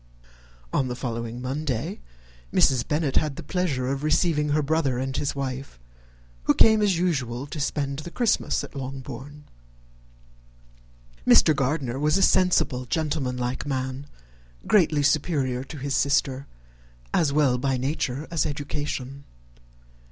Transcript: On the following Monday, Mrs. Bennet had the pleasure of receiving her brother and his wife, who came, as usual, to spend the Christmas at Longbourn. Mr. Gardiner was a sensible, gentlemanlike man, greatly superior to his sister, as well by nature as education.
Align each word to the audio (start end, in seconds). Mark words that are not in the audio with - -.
On 0.73 0.87
the 0.87 0.95
following 0.95 1.43
Monday, 1.43 1.99
Mrs. 2.51 2.87
Bennet 2.87 3.17
had 3.17 3.35
the 3.35 3.43
pleasure 3.43 3.87
of 3.89 4.01
receiving 4.01 4.49
her 4.49 4.63
brother 4.63 4.97
and 4.97 5.15
his 5.15 5.35
wife, 5.35 5.79
who 6.45 6.55
came, 6.55 6.81
as 6.81 6.97
usual, 6.97 7.45
to 7.45 7.59
spend 7.59 7.99
the 7.99 8.09
Christmas 8.09 8.63
at 8.63 8.73
Longbourn. 8.73 9.43
Mr. 11.23 11.55
Gardiner 11.55 11.99
was 11.99 12.17
a 12.17 12.23
sensible, 12.23 12.85
gentlemanlike 12.87 13.67
man, 13.67 14.07
greatly 14.65 15.03
superior 15.03 15.63
to 15.65 15.77
his 15.77 15.95
sister, 15.95 16.47
as 17.13 17.31
well 17.31 17.59
by 17.59 17.77
nature 17.77 18.27
as 18.31 18.43
education. 18.43 19.23